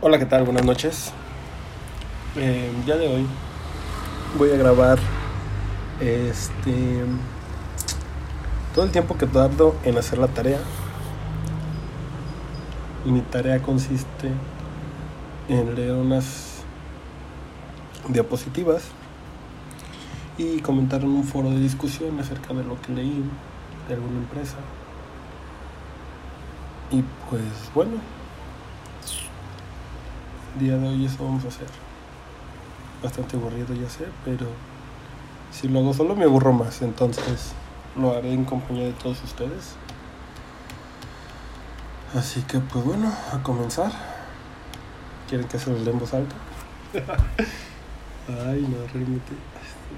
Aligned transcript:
Hola, 0.00 0.16
¿qué 0.20 0.26
tal? 0.26 0.44
Buenas 0.44 0.64
noches. 0.64 1.12
Eh, 2.36 2.70
ya 2.86 2.96
de 2.96 3.08
hoy 3.08 3.26
voy 4.38 4.52
a 4.52 4.56
grabar 4.56 4.96
este 5.98 7.02
todo 8.72 8.84
el 8.84 8.92
tiempo 8.92 9.18
que 9.18 9.26
tardo 9.26 9.74
en 9.82 9.98
hacer 9.98 10.20
la 10.20 10.28
tarea. 10.28 10.60
Mi 13.04 13.22
tarea 13.22 13.60
consiste 13.60 14.30
en 15.48 15.74
leer 15.74 15.94
unas 15.94 16.62
diapositivas 18.06 18.84
y 20.36 20.60
comentar 20.60 21.02
en 21.02 21.08
un 21.08 21.24
foro 21.24 21.50
de 21.50 21.58
discusión 21.58 22.20
acerca 22.20 22.54
de 22.54 22.62
lo 22.62 22.80
que 22.82 22.92
leí 22.92 23.24
de 23.88 23.94
alguna 23.94 24.18
empresa. 24.18 24.58
Y 26.92 27.02
pues 27.28 27.42
bueno, 27.74 27.94
día 30.58 30.76
de 30.76 30.88
hoy 30.88 31.06
eso 31.06 31.24
vamos 31.24 31.44
a 31.44 31.48
hacer. 31.48 31.66
Bastante 33.02 33.36
aburrido 33.36 33.74
ya 33.74 33.88
sé, 33.88 34.06
pero 34.24 34.46
si 35.50 35.68
lo 35.68 35.78
hago 35.78 35.94
solo 35.94 36.16
me 36.16 36.24
aburro 36.24 36.52
más, 36.52 36.82
entonces 36.82 37.52
lo 37.96 38.14
haré 38.14 38.32
en 38.32 38.44
compañía 38.44 38.86
de 38.86 38.92
todos 38.92 39.22
ustedes. 39.22 39.76
Así 42.14 42.42
que 42.42 42.58
pues 42.58 42.84
bueno, 42.84 43.12
a 43.32 43.42
comenzar. 43.42 43.92
¿Quieren 45.28 45.46
que 45.46 45.58
se 45.58 45.70
los 45.70 45.84
dé 45.84 45.90
en 45.90 45.98
voz 45.98 46.14
alta? 46.14 46.34
Ay, 48.28 48.66
no, 48.68 48.86
realmente 48.92 49.32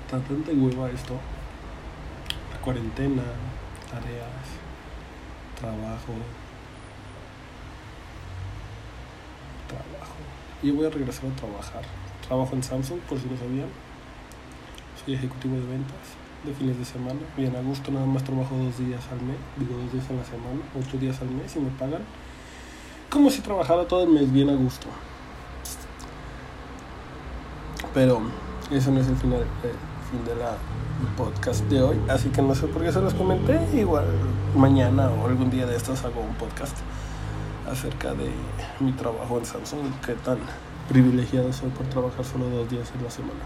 está 0.04 0.18
tanta 0.18 0.50
hueva 0.52 0.90
esto. 0.90 1.14
La 2.52 2.60
cuarentena, 2.60 3.22
tareas, 3.90 4.46
trabajo. 5.58 6.14
Trabajo. 9.68 10.16
Y 10.62 10.70
voy 10.70 10.86
a 10.86 10.90
regresar 10.90 11.30
a 11.30 11.36
trabajar. 11.36 11.82
Trabajo 12.26 12.54
en 12.54 12.62
Samsung, 12.62 13.00
por 13.00 13.18
si 13.18 13.26
no 13.26 13.36
sabían. 13.36 13.68
Soy 15.04 15.14
ejecutivo 15.14 15.54
de 15.54 15.66
ventas 15.66 16.20
de 16.44 16.54
fines 16.54 16.78
de 16.78 16.84
semana. 16.84 17.20
Bien 17.36 17.54
a 17.56 17.60
gusto, 17.60 17.90
nada 17.90 18.06
más 18.06 18.24
trabajo 18.24 18.54
dos 18.56 18.78
días 18.78 19.02
al 19.10 19.20
mes. 19.22 19.36
Digo, 19.56 19.76
dos 19.80 19.92
días 19.92 20.04
a 20.10 20.14
la 20.14 20.24
semana, 20.24 20.60
ocho 20.78 20.98
días 20.98 21.20
al 21.20 21.30
mes 21.30 21.56
y 21.56 21.60
me 21.60 21.70
pagan. 21.70 22.02
Como 23.08 23.30
si 23.30 23.40
trabajara 23.40 23.86
todo 23.86 24.04
el 24.04 24.10
mes 24.10 24.30
bien 24.32 24.50
a 24.50 24.54
gusto. 24.54 24.86
Pero 27.92 28.20
eso 28.70 28.90
no 28.90 29.00
es 29.00 29.08
el 29.08 29.16
final, 29.16 29.40
el 29.40 30.10
fin 30.10 30.24
de 30.24 30.34
podcast 31.16 31.64
de 31.64 31.82
hoy. 31.82 31.96
Así 32.08 32.28
que 32.28 32.42
no 32.42 32.54
sé 32.54 32.66
por 32.68 32.82
qué 32.82 32.92
se 32.92 33.00
los 33.00 33.14
comenté. 33.14 33.58
Igual 33.74 34.04
mañana 34.54 35.10
o 35.10 35.26
algún 35.26 35.50
día 35.50 35.66
de 35.66 35.76
estos 35.76 36.04
hago 36.04 36.20
un 36.20 36.34
podcast 36.34 36.76
acerca 37.70 38.12
de 38.14 38.30
mi 38.80 38.92
trabajo 38.92 39.38
en 39.38 39.44
Samsung. 39.44 39.92
Qué 40.04 40.14
tan 40.14 40.38
privilegiado 40.88 41.52
soy 41.52 41.70
por 41.70 41.86
trabajar 41.86 42.24
solo 42.24 42.48
dos 42.48 42.68
días 42.68 42.90
en 42.96 43.04
la 43.04 43.10
semana. 43.10 43.40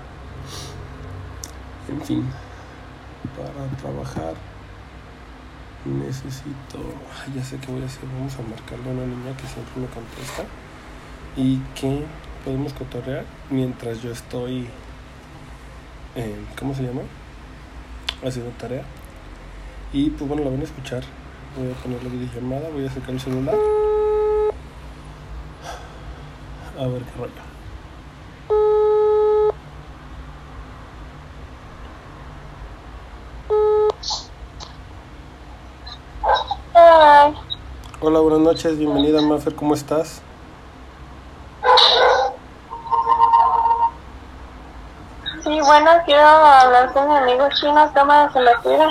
En 1.89 2.01
fin, 2.01 2.25
para 3.37 3.69
trabajar 3.77 4.35
necesito. 5.85 6.79
Ya 7.35 7.45
sé 7.45 7.59
qué 7.59 7.71
voy 7.71 7.83
a 7.83 7.87
hacer. 7.87 8.09
Vamos 8.17 8.35
a 8.39 8.43
marcarle 8.43 8.89
a 8.89 8.93
una 8.93 9.07
niña 9.07 9.37
que 9.37 9.47
siempre 9.47 9.83
me 9.83 9.87
contesta 9.89 10.45
y 11.37 11.59
que 11.75 12.05
podemos 12.45 12.73
cotorrear 12.73 13.25
mientras 13.51 14.03
yo 14.03 14.11
estoy. 14.11 14.67
Eh, 16.17 16.45
¿Cómo 16.59 16.75
se 16.75 16.83
llama? 16.83 17.03
Haciendo 18.25 18.51
tarea. 18.53 18.85
Y 19.93 20.11
pues 20.11 20.27
bueno, 20.29 20.45
la 20.45 20.51
van 20.51 20.61
a 20.61 20.65
escuchar. 20.65 21.03
Voy 21.57 21.71
a 21.71 21.75
poner 21.75 22.03
la 22.03 22.09
videollamada, 22.09 22.69
voy 22.71 22.87
a 22.87 22.91
sacar 22.91 23.11
el 23.11 23.21
celular. 23.21 23.55
A 26.79 26.87
ver 26.89 27.03
qué 27.03 27.13
rollo. 27.17 27.33
Hola, 38.01 38.21
buenas 38.21 38.41
noches, 38.41 38.77
bienvenida 38.77 39.23
Mafer, 39.23 39.55
¿cómo 39.55 39.75
estás? 39.75 40.21
sí, 45.45 45.61
bueno, 45.61 45.91
quiero 46.05 46.23
hablar 46.23 46.93
con 46.93 47.09
mi 47.09 47.15
amigo 47.15 47.49
chino, 47.61 47.91
cámara 47.95 48.33
se 48.33 48.41
me 48.41 48.51
cuida. 48.63 48.89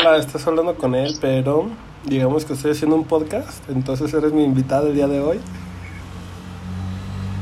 Hola, 0.00 0.18
estás 0.18 0.46
hablando 0.46 0.74
con 0.76 0.94
él, 0.94 1.16
pero 1.20 1.68
digamos 2.04 2.44
que 2.44 2.52
estoy 2.52 2.72
haciendo 2.72 2.96
un 2.96 3.04
podcast, 3.04 3.68
entonces 3.70 4.12
eres 4.12 4.32
mi 4.32 4.44
invitada 4.44 4.88
el 4.88 4.94
día 4.94 5.08
de 5.08 5.20
hoy. 5.20 5.40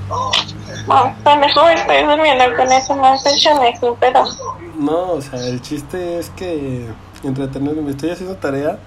No, 0.08 1.14
pendejo, 1.24 1.68
estoy 1.68 2.04
durmiendo 2.04 2.44
con 2.56 2.72
eso, 2.72 2.96
chanejo, 3.38 3.96
pero... 4.00 4.24
No, 4.78 5.12
o 5.12 5.20
sea, 5.20 5.40
el 5.40 5.60
chiste 5.60 6.18
es 6.18 6.30
que 6.30 6.86
entretenerme, 7.24 7.82
me 7.82 7.90
estoy 7.90 8.10
haciendo 8.10 8.36
tarea, 8.36 8.78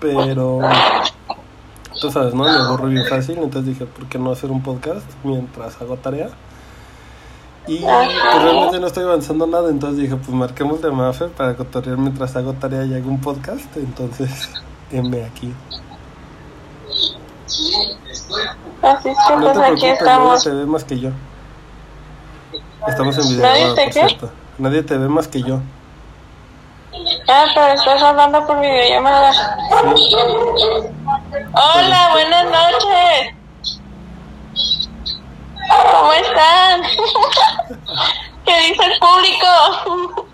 pero 0.00 0.60
tú 2.00 2.10
sabes, 2.10 2.34
¿no? 2.34 2.44
Me 2.44 2.50
aburro 2.50 2.88
bien 2.88 3.06
fácil, 3.06 3.38
entonces 3.38 3.66
dije, 3.66 3.86
¿por 3.86 4.06
qué 4.06 4.18
no 4.18 4.32
hacer 4.32 4.50
un 4.50 4.62
podcast 4.62 5.04
mientras 5.24 5.80
hago 5.80 5.96
tarea? 5.96 6.30
Y 7.66 7.78
pues, 7.78 8.42
realmente 8.42 8.80
no 8.80 8.86
estoy 8.86 9.04
avanzando 9.04 9.46
nada, 9.46 9.70
entonces 9.70 10.00
dije, 10.00 10.16
pues 10.16 10.30
marquemos 10.30 10.82
de 10.82 10.90
Mafer 10.90 11.28
para 11.30 11.54
cotorrear 11.54 11.96
mientras 11.96 12.34
hago 12.34 12.54
tarea 12.54 12.84
y 12.84 12.94
hago 12.94 13.08
un 13.08 13.20
podcast, 13.20 13.76
entonces, 13.76 14.50
heme 14.90 15.24
aquí. 15.24 15.52
Así 18.82 19.08
es 19.10 19.16
No 19.30 19.40
pues 19.40 19.56
aquí 19.58 19.60
preocupes, 19.60 19.80
nadie 19.82 19.92
estamos. 19.92 20.44
te 20.44 20.50
ve 20.50 20.66
más 20.66 20.84
que 20.84 20.98
yo. 21.00 21.10
Estamos 22.86 23.16
en 23.18 23.28
video, 23.28 23.42
¿Nadie 23.42 23.66
por 23.66 23.74
te 23.76 23.84
qué? 23.86 23.92
cierto. 23.92 24.30
Nadie 24.58 24.82
te 24.82 24.98
ve 24.98 25.08
más 25.08 25.28
que 25.28 25.42
yo. 25.42 25.60
Ah, 27.28 27.44
pero 27.54 27.68
estás 27.74 28.02
hablando 28.02 28.46
por 28.46 28.60
videollamada. 28.60 29.32
Hola, 31.52 32.08
buenas 32.12 32.44
noches. 32.44 33.34
¿Cómo 35.92 36.12
están? 36.12 36.82
¿Qué 38.44 38.52
dice 38.68 38.82
el 38.84 38.98
público? 38.98 40.26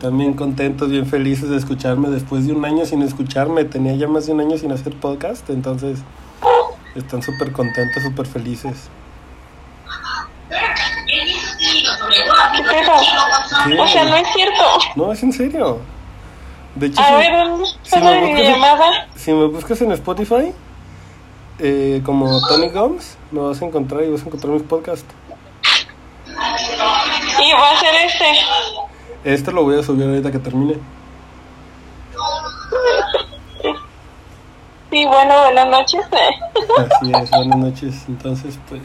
También 0.00 0.34
contentos, 0.34 0.90
bien 0.90 1.06
felices 1.06 1.48
de 1.48 1.56
escucharme 1.56 2.08
después 2.10 2.46
de 2.46 2.52
un 2.52 2.64
año 2.64 2.84
sin 2.84 3.02
escucharme. 3.02 3.64
Tenía 3.64 3.94
ya 3.94 4.06
más 4.06 4.26
de 4.26 4.32
un 4.32 4.40
año 4.40 4.56
sin 4.58 4.70
hacer 4.70 4.94
podcast, 4.94 5.48
entonces 5.50 5.98
están 6.94 7.22
súper 7.22 7.52
contentos, 7.52 8.02
súper 8.02 8.26
felices. 8.26 8.88
O 13.78 13.86
sea, 13.88 14.04
no 14.04 14.16
es 14.16 14.28
cierto. 14.32 14.62
No, 14.96 15.12
es 15.12 15.22
en 15.22 15.32
serio. 15.32 15.78
De 16.74 16.86
hecho, 16.86 17.00
A 17.00 17.06
si, 17.06 17.14
ver, 17.14 17.32
¿dónde 17.48 17.64
si 17.66 17.76
está 17.82 18.00
me 18.00 18.04
la 18.04 18.10
buscas 18.12 18.28
en- 18.28 18.36
videollamada? 18.36 19.08
si 19.16 19.32
me 19.32 19.46
buscas 19.46 19.80
en 19.82 19.92
Spotify, 19.92 20.52
eh, 21.58 22.02
como 22.04 22.40
Tony 22.46 22.68
Gomes, 22.68 23.16
me 23.30 23.40
vas 23.40 23.60
a 23.60 23.64
encontrar 23.64 24.04
y 24.04 24.10
vas 24.10 24.22
a 24.22 24.26
encontrar 24.26 24.52
mis 24.52 24.62
podcasts. 24.62 25.06
Y 26.28 27.52
va 27.52 27.70
a 27.72 27.80
ser 27.80 27.94
este. 28.06 28.24
Este 29.24 29.52
lo 29.52 29.64
voy 29.64 29.78
a 29.78 29.82
subir 29.82 30.06
ahorita 30.06 30.30
que 30.30 30.38
termine. 30.38 30.76
Sí, 34.90 35.04
bueno, 35.04 35.42
buenas 35.42 35.68
noches. 35.68 36.06
Así 36.78 37.12
es, 37.12 37.30
buenas 37.30 37.58
noches. 37.58 38.04
Entonces, 38.08 38.58
pues, 38.68 38.82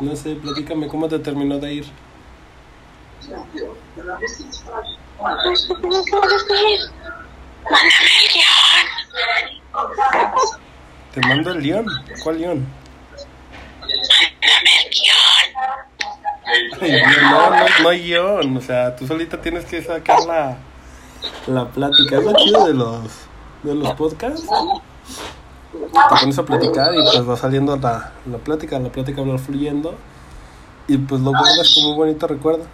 no 0.00 0.14
sé, 0.14 0.34
platícame 0.34 0.86
cómo 0.86 1.08
te 1.08 1.18
terminó 1.18 1.58
de 1.58 1.74
ir. 1.74 1.86
Te 11.14 11.20
mando 11.22 11.52
el 11.52 11.62
león. 11.62 11.86
¿Cuál 12.22 12.40
león? 12.40 12.66
No, 17.30 17.50
no, 17.50 17.66
no 17.82 17.88
hay 17.88 18.02
guion. 18.02 18.56
O 18.56 18.60
sea, 18.60 18.94
tú 18.94 19.06
solita 19.06 19.40
tienes 19.40 19.64
que 19.64 19.82
sacar 19.82 20.20
la, 20.24 20.58
la 21.46 21.68
plática. 21.68 22.18
Es 22.18 22.24
lo 22.24 22.34
chido 22.34 22.66
de 22.66 22.74
los, 22.74 23.29
de 23.62 23.74
los 23.74 23.92
podcasts. 23.94 24.46
Te 25.72 26.16
pones 26.20 26.38
a 26.38 26.42
platicar 26.44 26.94
y 26.94 27.02
pues 27.02 27.28
va 27.28 27.36
saliendo 27.36 27.76
la, 27.76 28.12
la 28.26 28.38
plática. 28.38 28.78
La 28.78 28.90
plática 28.90 29.22
va 29.22 29.38
fluyendo. 29.38 29.94
Y 30.88 30.96
pues 30.98 31.20
lo 31.20 31.30
guardas 31.30 31.72
como 31.74 31.90
un 31.90 31.96
bonito 31.96 32.26
recuerdo. 32.26 32.64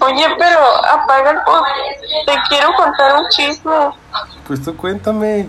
Oye, 0.00 0.26
pero 0.38 0.60
apaga 0.92 1.30
el 1.30 1.38
podcast. 1.38 2.26
Te 2.26 2.34
quiero 2.48 2.74
contar 2.74 3.16
un 3.20 3.28
chisme. 3.30 3.72
Pues 4.46 4.62
tú 4.62 4.76
cuéntame. 4.76 5.48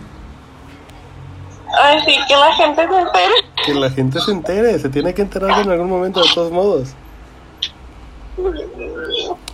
Ay, 1.80 2.00
sí, 2.06 2.18
que 2.28 2.36
la 2.36 2.54
gente 2.54 2.88
se 2.88 3.00
entere. 3.00 3.34
Que 3.66 3.74
la 3.74 3.90
gente 3.90 4.22
se 4.22 4.32
entere. 4.32 4.80
Se 4.80 4.90
tiene 4.90 5.14
que 5.14 5.22
enterar 5.22 5.60
en 5.60 5.72
algún 5.72 5.90
momento, 5.90 6.22
de 6.22 6.30
todos 6.34 6.52
modos. 6.52 6.90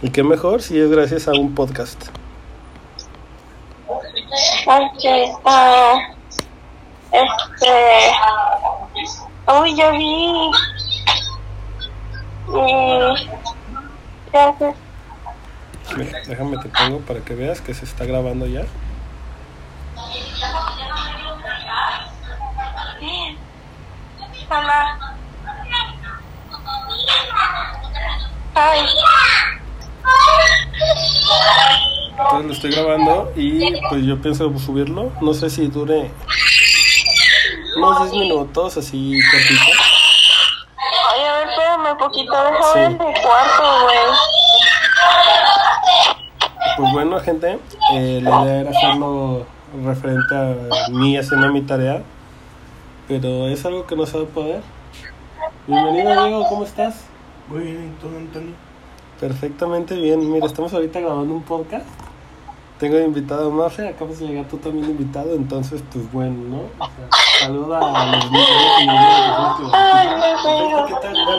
Y 0.02 0.12
qué 0.12 0.24
mejor 0.24 0.62
si 0.62 0.80
es 0.80 0.92
gracias 0.92 1.28
a 1.28 1.32
un 1.32 1.56
podcast. 1.56 2.10
Ok, 4.68 5.04
ah, 5.46 5.98
este. 7.12 8.12
Uy, 9.60 9.76
ya 9.76 9.92
vi. 9.92 10.52
Y. 12.50 13.30
¿Qué 14.32 14.38
haces? 14.38 14.76
Mira, 15.96 16.20
déjame 16.28 16.58
te 16.58 16.70
pongo 16.70 17.00
para 17.00 17.22
que 17.22 17.34
veas 17.34 17.62
que 17.62 17.74
se 17.74 17.86
está 17.86 18.06
grabando 18.06 18.46
ya. 18.46 18.66
Mamá. 24.50 25.16
Ay. 28.54 28.88
Entonces 32.20 32.46
lo 32.48 32.54
estoy 32.54 32.72
grabando 32.72 33.32
y 33.36 33.74
pues 33.90 34.04
yo 34.06 34.20
pienso 34.22 34.58
subirlo. 34.60 35.12
No 35.22 35.34
sé 35.34 35.50
si 35.50 35.68
dure 35.68 36.10
unos 37.78 38.12
10 38.12 38.14
minutos 38.24 38.78
así 38.78 39.20
cortito. 39.32 39.62
Ay, 41.14 41.22
a 41.24 41.34
ver, 41.34 41.48
espérame 41.50 41.92
un 41.92 41.98
poquito. 41.98 42.32
Déjame 42.32 42.58
Sí. 42.74 42.80
ver 42.80 42.90
mi 42.92 42.98
cuarto, 43.22 43.84
güey. 43.84 43.98
Pues 46.78 46.92
bueno, 46.92 47.20
gente, 47.20 47.60
eh, 47.94 48.20
la 48.22 48.42
idea 48.44 48.60
era 48.62 48.70
hacerlo 48.72 49.46
referente 49.84 50.36
a 50.36 50.90
mí 50.90 51.18
haciendo 51.18 51.52
mi 51.52 51.62
tarea, 51.62 52.04
pero 53.08 53.48
es 53.48 53.66
algo 53.66 53.86
que 53.88 53.96
no 53.96 54.06
se 54.06 54.18
va 54.18 54.24
a 54.24 54.28
poder. 54.28 54.62
Bienvenido, 55.66 56.24
Diego, 56.26 56.46
¿cómo 56.50 56.64
estás? 56.64 57.06
Muy 57.48 57.62
bien, 57.62 57.96
¿y 57.96 58.02
tú, 58.02 58.08
Antonio? 58.16 58.54
Perfectamente 59.20 59.96
bien. 59.96 60.32
Mira, 60.32 60.46
estamos 60.46 60.74
ahorita 60.74 61.00
grabando 61.00 61.34
un 61.34 61.44
podcast. 61.44 61.86
Tengo 62.80 63.00
invitado 63.00 63.48
a 63.48 63.52
Mafe, 63.52 63.88
acabas 63.88 64.20
de 64.20 64.28
llegar 64.28 64.46
tú 64.48 64.58
también 64.58 64.86
invitado, 64.86 65.34
entonces 65.34 65.84
pues 65.92 66.12
bueno, 66.12 66.36
¿no? 66.48 66.58
O 66.78 66.88
sea, 66.88 67.08
saluda 67.40 67.80
a 67.80 68.06
los 68.06 68.32
niños 68.32 68.48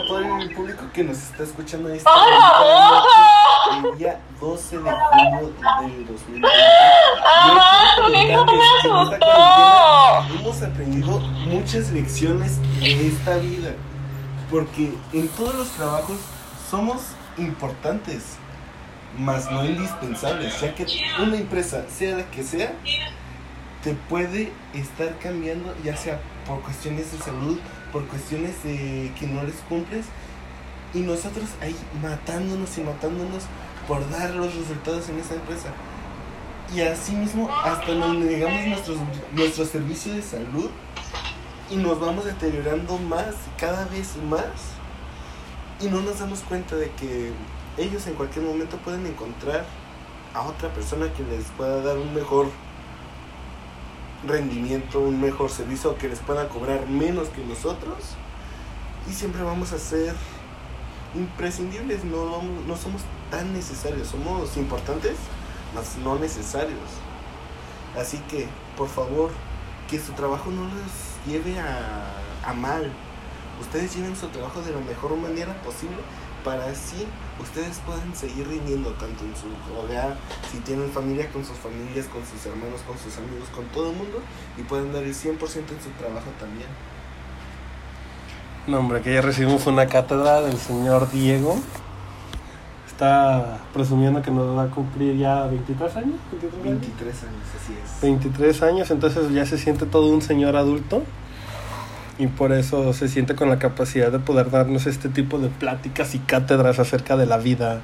todo 0.09 0.19
el 0.19 0.53
público 0.53 0.83
que 0.93 1.03
nos 1.05 1.17
está 1.17 1.43
escuchando 1.43 1.87
esta 1.89 2.09
noche, 2.11 3.87
el 3.89 3.97
día 3.97 4.19
12 4.41 4.77
de 4.79 4.91
junio 4.91 5.53
del 5.81 6.07
2020. 6.07 6.47
¡Ah! 7.23 7.95
Yo 7.97 8.03
¡Tu 8.05 8.11
quiero 8.11 8.33
hijo 8.33 8.45
me 8.45 8.51
contarles 8.51 8.81
que 8.81 8.87
en 8.89 8.95
esta 8.97 9.15
asustó! 9.15 9.19
cuarentena 9.19 10.41
Hemos 10.41 10.61
aprendido 10.63 11.19
muchas 11.47 11.91
lecciones 11.91 12.59
de 12.81 13.07
esta 13.07 13.37
vida, 13.37 13.71
porque 14.51 14.93
en 15.13 15.27
todos 15.29 15.55
los 15.55 15.69
trabajos 15.69 16.17
somos 16.69 16.97
importantes, 17.39 18.37
mas 19.17 19.51
no 19.51 19.65
indispensables, 19.65 20.59
ya 20.61 20.75
que 20.75 20.85
una 21.19 21.37
empresa, 21.37 21.85
sea 21.89 22.17
la 22.17 22.31
que 22.31 22.43
sea, 22.43 22.73
te 23.83 23.93
puede 23.93 24.51
estar 24.73 25.17
cambiando, 25.19 25.73
ya 25.83 25.95
sea 25.95 26.19
por 26.45 26.61
cuestiones 26.61 27.11
de 27.11 27.19
salud, 27.19 27.59
por 27.91 28.05
cuestiones 28.07 28.61
de 28.63 29.11
que 29.19 29.27
no 29.27 29.43
les 29.43 29.55
cumples, 29.67 30.05
y 30.93 30.99
nosotros 30.99 31.45
ahí 31.61 31.75
matándonos 32.01 32.77
y 32.77 32.81
matándonos 32.81 33.43
por 33.87 34.09
dar 34.09 34.31
los 34.31 34.53
resultados 34.55 35.09
en 35.09 35.19
esa 35.19 35.35
empresa. 35.35 35.69
Y 36.75 36.81
así 36.81 37.13
mismo 37.13 37.49
hasta 37.63 37.93
nos 37.93 38.15
negamos 38.15 38.67
nuestros, 38.67 38.97
nuestro 39.33 39.65
servicio 39.65 40.13
de 40.13 40.21
salud 40.21 40.69
y 41.71 41.75
nos 41.75 41.99
vamos 41.99 42.25
deteriorando 42.25 42.97
más, 42.97 43.35
cada 43.57 43.85
vez 43.85 44.15
más. 44.29 44.78
Y 45.81 45.87
no 45.87 46.01
nos 46.01 46.19
damos 46.19 46.41
cuenta 46.41 46.75
de 46.75 46.91
que 46.91 47.31
ellos 47.77 48.05
en 48.07 48.15
cualquier 48.15 48.45
momento 48.45 48.77
pueden 48.77 49.05
encontrar 49.05 49.65
a 50.33 50.41
otra 50.41 50.69
persona 50.73 51.11
que 51.13 51.23
les 51.23 51.45
pueda 51.57 51.81
dar 51.81 51.97
un 51.97 52.13
mejor 52.13 52.47
rendimiento, 54.27 54.99
un 54.99 55.21
mejor 55.21 55.49
servicio, 55.49 55.97
que 55.97 56.09
les 56.09 56.19
pueda 56.19 56.49
cobrar 56.49 56.87
menos 56.87 57.29
que 57.29 57.43
nosotros. 57.45 58.15
Y 59.09 59.13
siempre 59.13 59.41
vamos 59.43 59.71
a 59.71 59.79
ser 59.79 60.13
imprescindibles, 61.15 62.03
no, 62.03 62.41
no 62.67 62.77
somos 62.77 63.01
tan 63.31 63.53
necesarios, 63.53 64.09
somos 64.09 64.57
importantes, 64.57 65.15
mas 65.73 65.97
no 66.03 66.19
necesarios. 66.19 66.89
Así 67.97 68.17
que, 68.29 68.47
por 68.77 68.89
favor, 68.89 69.31
que 69.89 69.99
su 69.99 70.11
trabajo 70.13 70.51
no 70.51 70.63
les 70.65 71.33
lleve 71.33 71.59
a, 71.59 72.03
a 72.45 72.53
mal. 72.53 72.91
Ustedes 73.61 73.95
lleven 73.95 74.15
su 74.15 74.27
trabajo 74.27 74.61
de 74.61 74.71
la 74.71 74.79
mejor 74.79 75.15
manera 75.17 75.53
posible 75.61 75.97
para 76.43 76.65
así 76.65 77.05
ustedes 77.41 77.79
puedan 77.85 78.15
seguir 78.15 78.47
rindiendo 78.47 78.91
tanto 78.91 79.23
en 79.23 79.33
su 79.35 79.47
hogar, 79.77 80.15
si 80.51 80.59
tienen 80.59 80.89
familia 80.89 81.29
con 81.31 81.43
sus 81.45 81.57
familias, 81.57 82.05
con 82.07 82.25
sus 82.25 82.45
hermanos, 82.45 82.81
con 82.87 82.97
sus 82.97 83.17
amigos, 83.17 83.49
con 83.53 83.65
todo 83.65 83.91
el 83.91 83.97
mundo 83.97 84.21
y 84.57 84.61
puedan 84.63 84.93
dar 84.93 85.03
el 85.03 85.13
100% 85.13 85.29
en 85.29 85.37
su 85.37 85.89
trabajo 85.97 86.29
también. 86.39 86.67
No, 88.67 88.79
hombre, 88.79 89.01
que 89.01 89.13
ya 89.13 89.21
recibimos 89.21 89.65
una 89.67 89.87
cátedra 89.87 90.41
del 90.41 90.57
señor 90.57 91.09
Diego. 91.11 91.59
Está 92.87 93.59
presumiendo 93.73 94.21
que 94.21 94.29
nos 94.29 94.55
va 94.57 94.63
a 94.63 94.67
cumplir 94.67 95.17
ya 95.17 95.45
23 95.47 95.95
años. 95.95 96.15
23 96.31 96.53
años. 96.53 96.63
23 96.63 97.23
años, 97.23 97.43
así 97.61 97.73
es. 97.73 98.01
23 98.01 98.61
años, 98.63 98.91
entonces 98.91 99.31
ya 99.31 99.45
se 99.45 99.57
siente 99.57 99.85
todo 99.85 100.07
un 100.13 100.21
señor 100.21 100.55
adulto 100.55 101.03
y 102.19 102.27
por 102.27 102.51
eso 102.51 102.93
se 102.93 103.07
siente 103.07 103.33
con 103.33 103.49
la 103.49 103.57
capacidad 103.57 104.11
de 104.11 104.19
poder 104.19 104.51
darnos 104.51 104.85
este 104.85 105.09
tipo 105.09 105.39
de 105.39 105.47
pláticas 105.47 106.13
y 106.13 106.19
cátedras 106.19 106.77
acerca 106.77 107.15
de 107.15 107.25
la 107.25 107.37
vida, 107.37 107.81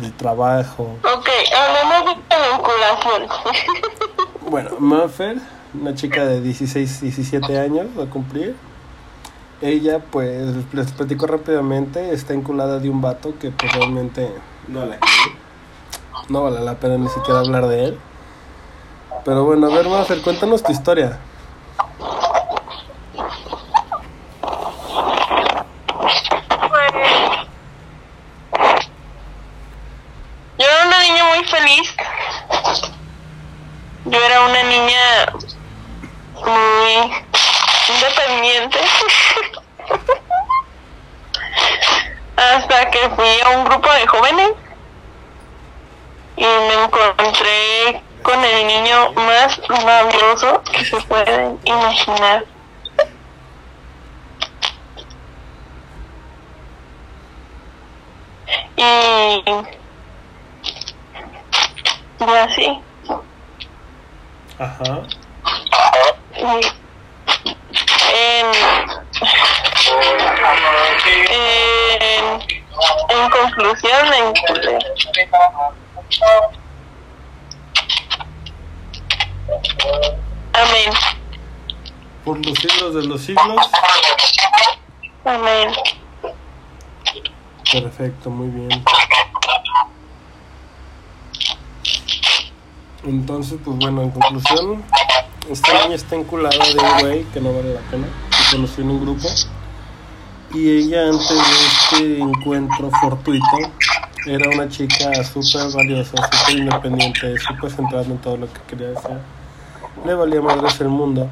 del 0.00 0.12
trabajo. 0.14 0.96
Ok, 1.04 1.28
hablemos 1.56 2.16
de 2.16 2.36
vinculación. 2.50 3.28
Bueno, 4.46 4.72
Maffer, 4.78 5.38
una 5.72 5.94
chica 5.94 6.26
de 6.26 6.42
16, 6.42 7.00
17 7.00 7.58
años, 7.58 7.86
va 7.98 8.04
a 8.04 8.10
cumplir. 8.10 8.54
Ella, 9.62 10.00
pues, 10.10 10.54
les 10.72 10.92
platico 10.92 11.26
rápidamente, 11.26 12.12
está 12.12 12.34
enculada 12.34 12.78
de 12.78 12.90
un 12.90 13.00
vato 13.00 13.38
que 13.38 13.50
pues, 13.50 13.72
realmente 13.72 14.30
No 14.68 14.84
la 14.84 14.98
no 16.28 16.42
vale 16.42 16.60
la 16.60 16.74
pena 16.74 16.96
ni 16.98 17.08
siquiera 17.08 17.40
hablar 17.40 17.66
de 17.66 17.86
él. 17.86 17.98
Pero 19.24 19.44
bueno, 19.44 19.66
a 19.66 19.70
ver, 19.74 19.88
Maffer, 19.88 20.20
cuéntanos 20.22 20.62
tu 20.62 20.72
historia. 20.72 21.18
Pues, 21.96 22.10
Yo 30.58 30.64
era 30.64 30.86
una 30.86 31.00
niña 31.02 31.24
muy 31.34 31.44
feliz. 31.44 31.94
Yo 34.06 34.22
era 34.22 34.42
una 34.42 34.62
niña 34.64 35.32
muy 36.34 37.10
independiente. 37.88 38.78
Hasta 42.36 42.90
que 42.90 43.08
fui 43.10 43.40
a 43.40 43.48
un 43.50 43.64
grupo 43.64 43.90
de 43.90 44.06
jóvenes 44.06 44.50
y 46.36 46.44
me 46.44 46.84
encontré 46.84 48.02
con 48.22 48.44
el 48.44 48.66
niño 48.66 49.12
más 49.12 49.58
maravilloso 49.70 50.62
que 50.64 50.84
se 50.84 51.00
pueden 51.02 51.58
imaginar. 51.64 52.44
Y, 58.76 59.42
y 62.20 62.30
así. 62.36 62.82
Ajá. 64.58 65.02
En, 66.36 66.60
en, 71.30 72.40
en 73.08 73.30
conclusión, 73.30 74.12
enculé. 74.12 74.78
Amén. 80.52 80.92
Por 82.24 82.46
los 82.46 82.58
siglos 82.58 82.94
de 82.94 83.02
los 83.04 83.20
siglos. 83.22 83.70
Amén. 85.24 85.72
Perfecto, 87.72 88.30
muy 88.30 88.48
bien. 88.48 88.84
Entonces, 93.06 93.58
pues 93.62 93.76
bueno, 93.78 94.02
en 94.02 94.10
conclusión, 94.10 94.82
esta 95.50 95.82
niña 95.82 95.94
está 95.94 96.16
enculada 96.16 96.56
de 96.56 96.80
un 96.80 97.00
güey 97.00 97.24
que 97.24 97.40
no 97.40 97.52
vale 97.52 97.74
la 97.74 97.80
pena, 97.90 98.06
que 98.30 98.56
conoció 98.56 98.82
en 98.82 98.90
un 98.90 99.00
grupo. 99.02 99.28
Y 100.54 100.70
ella, 100.70 101.08
antes 101.08 101.28
de 101.28 102.02
este 102.02 102.18
encuentro 102.20 102.90
fortuito, 103.00 103.56
era 104.26 104.48
una 104.50 104.68
chica 104.68 105.22
súper 105.22 105.70
valiosa, 105.74 106.16
súper 106.16 106.58
independiente, 106.58 107.38
súper 107.38 107.70
centrada 107.70 108.04
en 108.04 108.18
todo 108.18 108.38
lo 108.38 108.52
que 108.52 108.60
quería 108.68 108.98
hacer. 108.98 109.18
Le 110.06 110.14
valía 110.14 110.40
madres 110.40 110.80
el 110.80 110.88
mundo. 110.88 111.28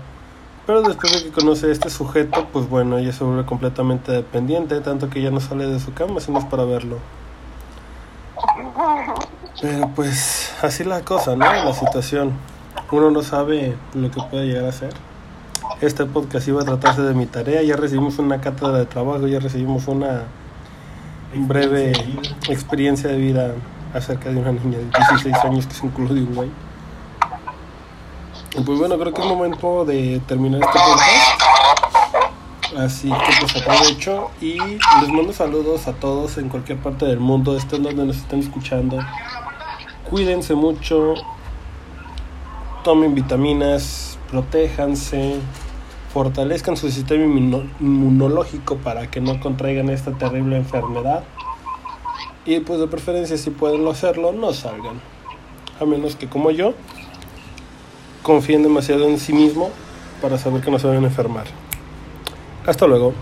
Pero 0.67 0.83
después 0.83 1.13
de 1.13 1.25
que 1.25 1.31
conoce 1.31 1.69
a 1.69 1.73
este 1.73 1.89
sujeto, 1.89 2.49
pues 2.53 2.69
bueno, 2.69 2.99
ella 2.99 3.13
se 3.13 3.25
vuelve 3.25 3.45
completamente 3.45 4.13
dependiente, 4.13 4.81
tanto 4.81 5.09
que 5.09 5.23
ya 5.23 5.31
no 5.31 5.41
sale 5.41 5.67
de 5.67 5.81
su 5.81 5.93
cama, 5.95 6.21
sino 6.21 6.49
para 6.49 6.65
verlo. 6.65 6.99
Pero 9.61 9.89
pues 9.95 10.53
así 10.63 10.85
la 10.85 11.03
cosa, 11.03 11.37
¿no? 11.37 11.45
La 11.45 11.73
situación. 11.75 12.33
uno 12.91 13.11
no 13.11 13.23
sabe 13.23 13.77
lo 13.95 14.11
que 14.11 14.21
puede 14.31 14.47
llegar 14.47 14.65
a 14.65 14.73
ser. 14.73 14.93
Este 15.81 16.05
podcast 16.05 16.49
iba 16.49 16.63
a 16.63 16.65
tratarse 16.65 17.03
de 17.03 17.15
mi 17.15 17.27
tarea, 17.27 17.63
ya 17.63 17.77
recibimos 17.77 18.19
una 18.19 18.41
cátedra 18.41 18.79
de 18.79 18.87
trabajo, 18.87 19.27
ya 19.27 19.41
recibimos 19.41 19.89
una 19.89 20.25
breve 21.35 21.93
experiencia 22.49 23.11
de 23.11 23.17
vida 23.17 23.55
acerca 23.95 24.31
de 24.31 24.37
una 24.37 24.53
niña 24.53 24.79
de 24.79 24.85
16 24.85 25.37
años 25.45 25.67
que 25.67 25.75
se 25.75 25.87
incluyó 25.87 26.15
de 26.15 26.23
un 26.23 26.35
güey. 26.35 26.51
Y 28.55 28.61
pues 28.61 28.79
bueno, 28.79 28.99
creo 28.99 29.13
que 29.13 29.21
es 29.23 29.27
momento 29.27 29.85
de 29.85 30.21
terminar 30.27 30.61
este 30.61 30.79
podcast. 30.79 31.53
Así 32.79 33.09
que 33.11 33.33
pues 33.41 33.57
aprovecho 33.57 34.31
y 34.41 34.59
les 34.59 35.09
mando 35.09 35.33
saludos 35.33 35.89
a 35.89 35.93
todos 35.93 36.39
en 36.39 36.49
cualquier 36.49 36.79
parte 36.79 37.05
del 37.05 37.21
mundo, 37.21 37.57
estén 37.57 37.83
donde 37.83 38.05
nos 38.05 38.17
estén 38.17 38.41
escuchando. 38.41 38.99
Cuídense 40.13 40.55
mucho, 40.55 41.15
tomen 42.85 43.15
vitaminas, 43.15 44.19
protéjanse, 44.31 45.37
fortalezcan 46.13 46.77
su 46.77 46.91
sistema 46.91 47.25
inmuno- 47.25 47.65
inmunológico 47.81 48.77
para 48.77 49.11
que 49.11 49.23
no 49.23 49.41
contraigan 49.41 49.89
esta 49.89 50.13
terrible 50.13 50.59
enfermedad. 50.59 51.25
Y 52.45 52.61
pues 52.61 52.79
de 52.79 52.89
preferencia 52.89 53.39
si 53.39 53.49
pueden 53.49 53.89
hacerlo, 53.89 54.33
no 54.33 54.53
salgan. 54.53 55.01
A 55.81 55.87
menos 55.87 56.15
que 56.15 56.29
como 56.29 56.51
yo, 56.51 56.75
confíen 58.23 58.63
demasiado 58.63 59.09
en 59.09 59.19
sí 59.19 59.33
mismo 59.33 59.71
para 60.21 60.37
saber 60.37 60.61
que 60.61 60.71
no 60.71 60.79
se 60.79 60.89
van 60.89 60.97
a 61.03 61.07
enfermar. 61.07 61.47
Hasta 62.67 62.87
luego. 62.87 63.15